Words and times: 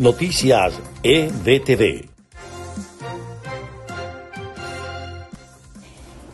Noticias 0.00 0.80
EBTV. 1.02 2.08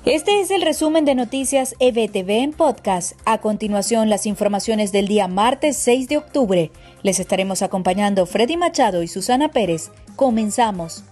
Este 0.04 0.40
es 0.40 0.52
el 0.52 0.62
resumen 0.62 1.04
de 1.04 1.16
Noticias 1.16 1.74
EBTV 1.80 2.30
en 2.44 2.52
podcast. 2.52 3.14
A 3.24 3.38
continuación, 3.38 4.08
las 4.08 4.24
informaciones 4.26 4.92
del 4.92 5.08
día 5.08 5.26
martes 5.26 5.76
6 5.78 6.06
de 6.06 6.16
octubre. 6.16 6.70
Les 7.02 7.18
estaremos 7.18 7.62
acompañando 7.62 8.24
Freddy 8.26 8.56
Machado 8.56 9.02
y 9.02 9.08
Susana 9.08 9.48
Pérez. 9.48 9.90
Comenzamos. 10.14 11.02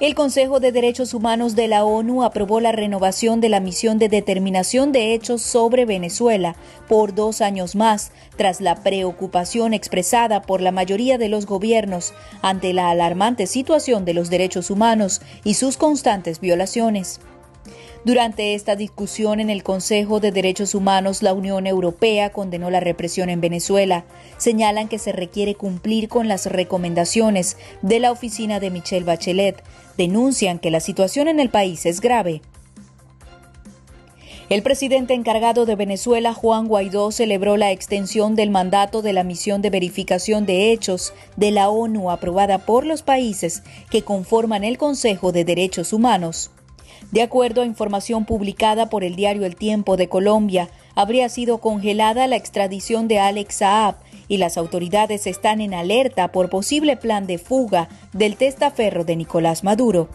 El 0.00 0.14
Consejo 0.14 0.60
de 0.60 0.70
Derechos 0.70 1.12
Humanos 1.12 1.56
de 1.56 1.66
la 1.66 1.84
ONU 1.84 2.22
aprobó 2.22 2.60
la 2.60 2.70
renovación 2.70 3.40
de 3.40 3.48
la 3.48 3.58
misión 3.58 3.98
de 3.98 4.08
determinación 4.08 4.92
de 4.92 5.12
hechos 5.12 5.42
sobre 5.42 5.86
Venezuela 5.86 6.54
por 6.86 7.16
dos 7.16 7.40
años 7.40 7.74
más, 7.74 8.12
tras 8.36 8.60
la 8.60 8.84
preocupación 8.84 9.74
expresada 9.74 10.42
por 10.42 10.60
la 10.60 10.70
mayoría 10.70 11.18
de 11.18 11.28
los 11.28 11.46
gobiernos 11.46 12.14
ante 12.42 12.72
la 12.72 12.90
alarmante 12.90 13.48
situación 13.48 14.04
de 14.04 14.14
los 14.14 14.30
derechos 14.30 14.70
humanos 14.70 15.20
y 15.42 15.54
sus 15.54 15.76
constantes 15.76 16.38
violaciones. 16.38 17.18
Durante 18.08 18.54
esta 18.54 18.74
discusión 18.74 19.38
en 19.38 19.50
el 19.50 19.62
Consejo 19.62 20.18
de 20.18 20.32
Derechos 20.32 20.74
Humanos, 20.74 21.22
la 21.22 21.34
Unión 21.34 21.66
Europea 21.66 22.30
condenó 22.30 22.70
la 22.70 22.80
represión 22.80 23.28
en 23.28 23.42
Venezuela. 23.42 24.06
Señalan 24.38 24.88
que 24.88 24.98
se 24.98 25.12
requiere 25.12 25.54
cumplir 25.54 26.08
con 26.08 26.26
las 26.26 26.46
recomendaciones 26.46 27.58
de 27.82 28.00
la 28.00 28.10
oficina 28.10 28.60
de 28.60 28.70
Michelle 28.70 29.04
Bachelet. 29.04 29.62
Denuncian 29.98 30.58
que 30.58 30.70
la 30.70 30.80
situación 30.80 31.28
en 31.28 31.38
el 31.38 31.50
país 31.50 31.84
es 31.84 32.00
grave. 32.00 32.40
El 34.48 34.62
presidente 34.62 35.12
encargado 35.12 35.66
de 35.66 35.76
Venezuela, 35.76 36.32
Juan 36.32 36.66
Guaidó, 36.66 37.12
celebró 37.12 37.58
la 37.58 37.72
extensión 37.72 38.36
del 38.36 38.48
mandato 38.48 39.02
de 39.02 39.12
la 39.12 39.22
misión 39.22 39.60
de 39.60 39.68
verificación 39.68 40.46
de 40.46 40.72
hechos 40.72 41.12
de 41.36 41.50
la 41.50 41.68
ONU 41.68 42.10
aprobada 42.10 42.56
por 42.56 42.86
los 42.86 43.02
países 43.02 43.62
que 43.90 44.00
conforman 44.00 44.64
el 44.64 44.78
Consejo 44.78 45.30
de 45.30 45.44
Derechos 45.44 45.92
Humanos. 45.92 46.52
De 47.10 47.22
acuerdo 47.22 47.62
a 47.62 47.66
información 47.66 48.24
publicada 48.24 48.90
por 48.90 49.04
el 49.04 49.16
diario 49.16 49.46
El 49.46 49.56
Tiempo 49.56 49.96
de 49.96 50.08
Colombia, 50.08 50.68
habría 50.94 51.28
sido 51.28 51.58
congelada 51.58 52.26
la 52.26 52.36
extradición 52.36 53.08
de 53.08 53.18
Alex 53.18 53.56
Saab 53.56 53.96
y 54.28 54.36
las 54.36 54.58
autoridades 54.58 55.26
están 55.26 55.60
en 55.60 55.74
alerta 55.74 56.32
por 56.32 56.50
posible 56.50 56.96
plan 56.96 57.26
de 57.26 57.38
fuga 57.38 57.88
del 58.12 58.36
testaferro 58.36 59.04
de 59.04 59.16
Nicolás 59.16 59.64
Maduro. 59.64 60.08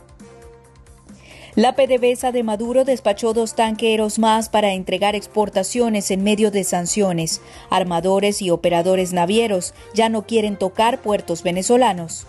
La 1.55 1.75
PDVSA 1.75 2.31
de 2.31 2.41
Maduro 2.41 2.83
despachó 2.83 3.33
dos 3.33 3.53
tanqueros 3.53 4.17
más 4.17 4.49
para 4.49 4.73
entregar 4.73 5.13
exportaciones 5.13 6.09
en 6.09 6.23
medio 6.23 6.49
de 6.49 6.63
sanciones. 6.63 7.41
Armadores 7.69 8.41
y 8.41 8.49
operadores 8.49 9.13
navieros 9.13 9.75
ya 9.93 10.09
no 10.09 10.25
quieren 10.25 10.57
tocar 10.57 11.01
puertos 11.01 11.43
venezolanos. 11.43 12.25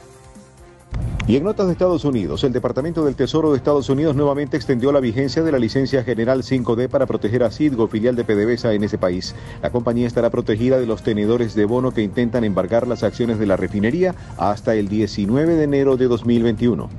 Y 1.27 1.37
en 1.37 1.45
notas 1.45 1.67
de 1.67 1.73
Estados 1.73 2.05
Unidos, 2.05 2.45
el 2.45 2.53
Departamento 2.53 3.03
del 3.03 3.15
Tesoro 3.15 3.51
de 3.51 3.57
Estados 3.57 3.89
Unidos 3.89 4.15
nuevamente 4.15 4.59
extendió 4.59 4.93
la 4.93 5.01
vigencia 5.01 5.43
de 5.43 5.53
la 5.53 5.59
licencia 5.59 6.05
general 6.05 6.43
5D 6.43 6.91
para 6.91 7.07
proteger 7.07 7.43
a 7.45 7.51
Citgo, 7.51 7.89
filial 7.89 8.15
de 8.15 8.25
PDVSA 8.25 8.75
en 8.75 8.85
ese 8.85 8.99
país. 8.99 9.35
La 9.63 9.71
compañía 9.71 10.07
estará 10.07 10.29
protegida 10.29 10.79
de 10.79 10.85
los 10.85 11.03
tenedores 11.03 11.55
de 11.55 11.65
bono 11.65 11.93
que 11.93 12.03
intentan 12.03 12.45
embargar 12.45 12.87
las 12.87 13.03
acciones 13.03 13.39
de 13.39 13.47
la 13.47 13.57
refinería 13.57 14.15
hasta 14.37 14.75
el 14.75 14.89
19 14.89 15.55
de 15.55 15.65
enero 15.65 15.97
de 15.97 16.09
2021. 16.09 16.91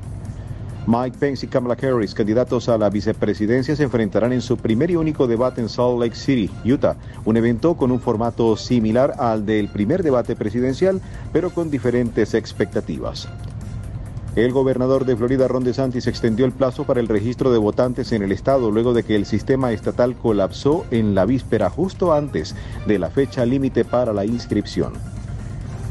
Mike 0.87 1.17
Pence 1.19 1.45
y 1.45 1.49
Kamala 1.49 1.77
Harris, 1.79 2.15
candidatos 2.15 2.67
a 2.67 2.79
la 2.79 2.89
vicepresidencia, 2.89 3.75
se 3.75 3.83
enfrentarán 3.83 4.33
en 4.33 4.41
su 4.41 4.57
primer 4.57 4.89
y 4.89 4.95
único 4.95 5.27
debate 5.27 5.61
en 5.61 5.69
Salt 5.69 5.99
Lake 5.99 6.15
City, 6.15 6.49
Utah, 6.65 6.95
un 7.25 7.37
evento 7.37 7.75
con 7.75 7.91
un 7.91 7.99
formato 7.99 8.57
similar 8.57 9.13
al 9.19 9.45
del 9.45 9.67
primer 9.67 10.01
debate 10.01 10.35
presidencial, 10.35 10.99
pero 11.31 11.51
con 11.51 11.69
diferentes 11.69 12.33
expectativas. 12.33 13.27
El 14.35 14.51
gobernador 14.51 15.05
de 15.05 15.15
Florida, 15.15 15.47
Ron 15.47 15.63
DeSantis, 15.63 16.07
extendió 16.07 16.45
el 16.45 16.51
plazo 16.51 16.83
para 16.83 16.99
el 16.99 17.07
registro 17.07 17.53
de 17.53 17.57
votantes 17.57 18.11
en 18.11 18.21
el 18.21 18.33
estado 18.33 18.69
luego 18.69 18.93
de 18.93 19.03
que 19.03 19.15
el 19.15 19.25
sistema 19.25 19.71
estatal 19.71 20.13
colapsó 20.15 20.85
en 20.91 21.15
la 21.15 21.25
víspera 21.25 21.69
justo 21.69 22.13
antes 22.13 22.53
de 22.85 22.99
la 22.99 23.09
fecha 23.09 23.45
límite 23.45 23.85
para 23.85 24.11
la 24.11 24.25
inscripción. 24.25 24.91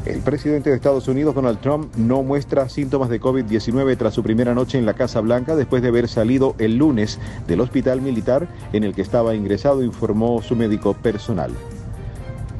El 0.05 0.19
presidente 0.19 0.69
de 0.69 0.75
Estados 0.75 1.07
Unidos, 1.07 1.33
Donald 1.33 1.59
Trump, 1.59 1.95
no 1.95 2.21
muestra 2.21 2.69
síntomas 2.69 3.09
de 3.09 3.19
COVID-19 3.19 3.97
tras 3.97 4.13
su 4.13 4.21
primera 4.21 4.53
noche 4.53 4.77
en 4.77 4.85
la 4.85 4.93
Casa 4.93 5.21
Blanca 5.21 5.55
después 5.55 5.81
de 5.81 5.87
haber 5.87 6.07
salido 6.07 6.53
el 6.59 6.77
lunes 6.77 7.17
del 7.47 7.61
hospital 7.61 8.01
militar 8.01 8.47
en 8.73 8.83
el 8.83 8.93
que 8.93 9.01
estaba 9.01 9.33
ingresado, 9.33 9.81
informó 9.81 10.43
su 10.43 10.55
médico 10.55 10.93
personal. 10.93 11.51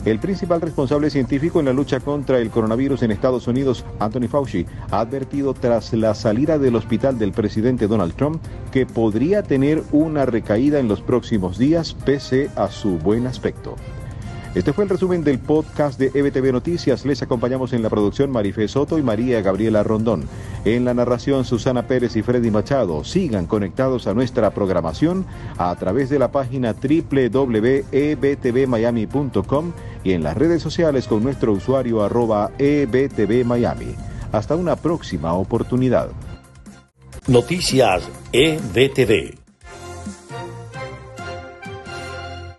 El 0.05 0.19
principal 0.19 0.61
responsable 0.61 1.09
científico 1.09 1.59
en 1.59 1.65
la 1.65 1.73
lucha 1.73 1.99
contra 1.99 2.37
el 2.37 2.51
coronavirus 2.51 3.01
en 3.01 3.09
Estados 3.09 3.47
Unidos, 3.47 3.83
Anthony 3.99 4.27
Fauci, 4.29 4.67
ha 4.91 4.99
advertido 4.99 5.55
tras 5.55 5.93
la 5.93 6.13
salida 6.13 6.59
del 6.59 6.75
hospital 6.75 7.17
del 7.17 7.31
presidente 7.31 7.87
Donald 7.87 8.13
Trump 8.13 8.39
que 8.71 8.85
podría 8.85 9.41
tener 9.41 9.81
una 9.91 10.27
recaída 10.27 10.77
en 10.77 10.87
los 10.87 11.01
próximos 11.01 11.57
días 11.57 11.95
pese 12.05 12.51
a 12.55 12.69
su 12.69 12.99
buen 12.99 13.25
aspecto. 13.25 13.75
Este 14.53 14.71
fue 14.71 14.85
el 14.85 14.91
resumen 14.91 15.23
del 15.23 15.39
podcast 15.39 15.99
de 15.99 16.11
EBTV 16.13 16.53
Noticias. 16.53 17.03
Les 17.03 17.21
acompañamos 17.21 17.73
en 17.73 17.81
la 17.81 17.89
producción 17.89 18.31
Marife 18.31 18.67
Soto 18.67 18.97
y 18.99 19.03
María 19.03 19.41
Gabriela 19.41 19.83
Rondón. 19.83 20.29
En 20.65 20.83
la 20.83 20.93
narración 20.95 21.45
Susana 21.45 21.87
Pérez 21.87 22.15
y 22.15 22.23
Freddy 22.23 22.49
Machado. 22.49 23.03
Sigan 23.03 23.45
conectados 23.45 24.07
a 24.07 24.15
nuestra 24.15 24.49
programación 24.49 25.27
a 25.57 25.75
través 25.75 26.09
de 26.09 26.17
la 26.17 26.31
página 26.31 26.73
www.ebtvmiami.com 26.73 29.73
y 30.03 30.13
en 30.13 30.23
las 30.23 30.35
redes 30.35 30.63
sociales 30.63 31.05
con 31.07 31.23
nuestro 31.23 31.53
usuario 31.53 32.03
arroba 32.03 32.49
ebtvmiami. 32.57 33.93
Hasta 34.31 34.55
una 34.55 34.75
próxima 34.75 35.33
oportunidad. 35.33 36.09
Noticias 37.27 38.09
EBTV. 38.33 39.44